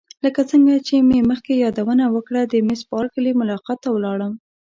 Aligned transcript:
لکه 0.25 0.41
څنګه 0.51 0.73
چې 0.87 0.95
مې 1.07 1.19
مخکې 1.29 1.53
یادونه 1.65 2.05
وکړه 2.15 2.41
د 2.45 2.53
میس 2.67 2.81
بارکلي 2.91 3.31
ملاقات 3.41 3.77
ته 3.83 3.89
ولاړم. 3.95 4.33